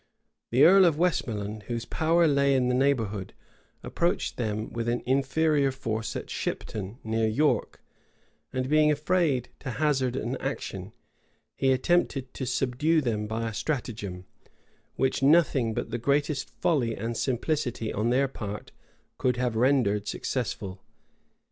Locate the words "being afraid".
8.67-9.49